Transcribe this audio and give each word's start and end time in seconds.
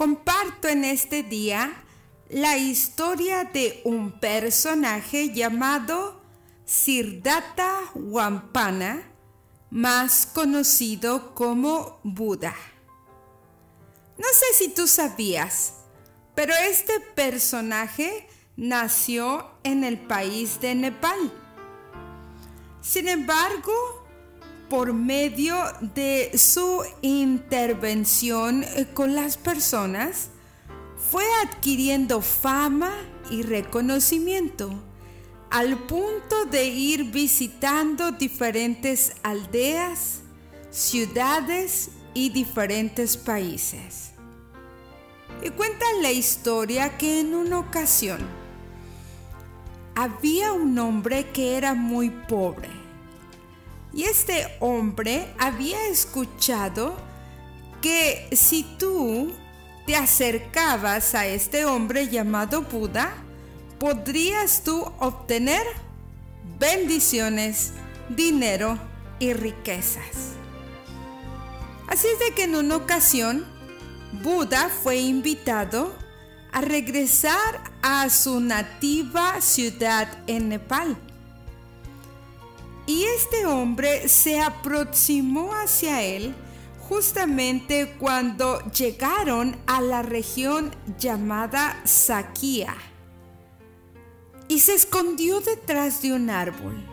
comparto 0.00 0.66
en 0.66 0.86
este 0.86 1.22
día 1.22 1.74
la 2.30 2.56
historia 2.56 3.44
de 3.44 3.82
un 3.84 4.18
personaje 4.18 5.30
llamado 5.34 6.22
Siddhartha 6.64 7.78
Wampana, 7.94 9.12
más 9.68 10.24
conocido 10.24 11.34
como 11.34 12.00
Buda. 12.02 12.56
No 14.16 14.24
sé 14.32 14.46
si 14.54 14.70
tú 14.70 14.86
sabías, 14.86 15.74
pero 16.34 16.54
este 16.54 16.98
personaje 17.14 18.26
nació 18.56 19.50
en 19.64 19.84
el 19.84 19.98
país 19.98 20.62
de 20.62 20.76
Nepal. 20.76 21.30
Sin 22.80 23.06
embargo, 23.06 23.99
por 24.70 24.94
medio 24.94 25.56
de 25.94 26.30
su 26.38 26.82
intervención 27.02 28.62
eh, 28.62 28.86
con 28.94 29.14
las 29.16 29.36
personas, 29.36 30.30
fue 31.10 31.24
adquiriendo 31.44 32.22
fama 32.22 32.92
y 33.30 33.42
reconocimiento 33.42 34.70
al 35.50 35.76
punto 35.76 36.46
de 36.46 36.66
ir 36.66 37.10
visitando 37.10 38.12
diferentes 38.12 39.14
aldeas, 39.24 40.20
ciudades 40.70 41.90
y 42.14 42.30
diferentes 42.30 43.16
países. 43.16 44.12
Y 45.42 45.50
cuentan 45.50 46.00
la 46.00 46.12
historia 46.12 46.96
que 46.96 47.20
en 47.20 47.34
una 47.34 47.58
ocasión 47.58 48.20
había 49.96 50.52
un 50.52 50.78
hombre 50.78 51.28
que 51.30 51.56
era 51.56 51.74
muy 51.74 52.10
pobre. 52.10 52.79
Y 53.92 54.04
este 54.04 54.46
hombre 54.60 55.26
había 55.38 55.86
escuchado 55.88 56.96
que 57.82 58.28
si 58.32 58.62
tú 58.78 59.32
te 59.86 59.96
acercabas 59.96 61.14
a 61.14 61.26
este 61.26 61.64
hombre 61.64 62.08
llamado 62.08 62.62
Buda, 62.62 63.12
podrías 63.78 64.62
tú 64.62 64.84
obtener 64.98 65.62
bendiciones, 66.58 67.72
dinero 68.08 68.78
y 69.18 69.32
riquezas. 69.32 70.34
Así 71.88 72.06
es 72.06 72.18
de 72.20 72.34
que 72.34 72.44
en 72.44 72.54
una 72.54 72.76
ocasión, 72.76 73.44
Buda 74.22 74.68
fue 74.68 74.98
invitado 74.98 75.92
a 76.52 76.60
regresar 76.60 77.60
a 77.82 78.08
su 78.10 78.40
nativa 78.40 79.40
ciudad 79.40 80.08
en 80.26 80.50
Nepal. 80.50 80.96
Y 82.90 83.04
este 83.04 83.46
hombre 83.46 84.08
se 84.08 84.40
aproximó 84.40 85.54
hacia 85.54 86.02
él 86.02 86.34
justamente 86.88 87.94
cuando 88.00 88.58
llegaron 88.72 89.56
a 89.68 89.80
la 89.80 90.02
región 90.02 90.74
llamada 90.98 91.80
Sakia 91.84 92.74
y 94.48 94.58
se 94.58 94.74
escondió 94.74 95.38
detrás 95.40 96.02
de 96.02 96.14
un 96.14 96.30
árbol. 96.30 96.84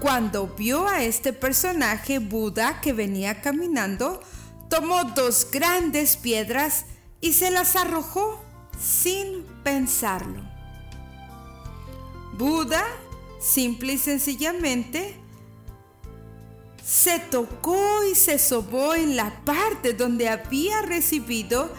Cuando 0.00 0.48
vio 0.48 0.88
a 0.88 1.04
este 1.04 1.32
personaje 1.32 2.18
Buda 2.18 2.80
que 2.80 2.92
venía 2.92 3.42
caminando, 3.42 4.20
tomó 4.68 5.04
dos 5.04 5.46
grandes 5.52 6.16
piedras 6.16 6.84
y 7.20 7.34
se 7.34 7.52
las 7.52 7.76
arrojó 7.76 8.44
sin 8.76 9.46
pensarlo. 9.62 10.42
Buda, 12.36 12.84
simple 13.40 13.94
y 13.94 13.98
sencillamente, 13.98 15.16
se 16.84 17.18
tocó 17.18 18.04
y 18.04 18.14
se 18.14 18.38
sobó 18.38 18.94
en 18.94 19.16
la 19.16 19.44
parte 19.44 19.92
donde 19.94 20.28
había 20.28 20.82
recibido 20.82 21.70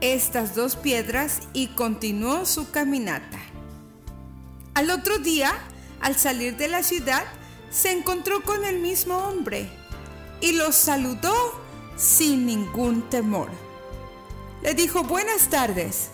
estas 0.00 0.54
dos 0.54 0.76
piedras 0.76 1.40
y 1.52 1.68
continuó 1.68 2.44
su 2.46 2.70
caminata. 2.70 3.38
Al 4.74 4.90
otro 4.90 5.18
día, 5.18 5.52
al 6.00 6.16
salir 6.16 6.56
de 6.56 6.68
la 6.68 6.82
ciudad, 6.82 7.24
se 7.70 7.92
encontró 7.92 8.42
con 8.42 8.64
el 8.64 8.78
mismo 8.78 9.16
hombre 9.16 9.68
y 10.40 10.52
lo 10.52 10.72
saludó 10.72 11.34
sin 11.96 12.46
ningún 12.46 13.08
temor. 13.08 13.48
Le 14.62 14.74
dijo 14.74 15.02
buenas 15.04 15.48
tardes. 15.48 16.10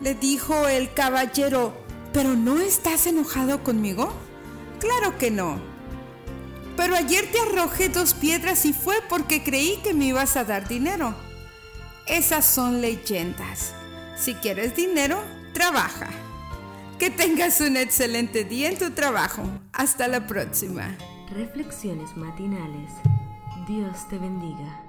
Le 0.00 0.14
dijo 0.14 0.68
el 0.68 0.92
caballero, 0.92 1.72
¿pero 2.16 2.34
no 2.34 2.58
estás 2.60 3.06
enojado 3.06 3.62
conmigo? 3.62 4.10
Claro 4.80 5.18
que 5.18 5.30
no. 5.30 5.60
Pero 6.74 6.96
ayer 6.96 7.30
te 7.30 7.38
arrojé 7.38 7.90
dos 7.90 8.14
piedras 8.14 8.64
y 8.64 8.72
fue 8.72 8.94
porque 9.06 9.44
creí 9.44 9.76
que 9.84 9.92
me 9.92 10.06
ibas 10.06 10.34
a 10.38 10.44
dar 10.44 10.66
dinero. 10.66 11.14
Esas 12.06 12.46
son 12.46 12.80
leyendas. 12.80 13.74
Si 14.16 14.32
quieres 14.32 14.74
dinero, 14.74 15.22
trabaja. 15.52 16.08
Que 16.98 17.10
tengas 17.10 17.60
un 17.60 17.76
excelente 17.76 18.44
día 18.44 18.70
en 18.70 18.78
tu 18.78 18.92
trabajo. 18.92 19.42
Hasta 19.74 20.08
la 20.08 20.26
próxima. 20.26 20.96
Reflexiones 21.28 22.16
matinales. 22.16 22.92
Dios 23.68 24.08
te 24.08 24.16
bendiga. 24.16 24.85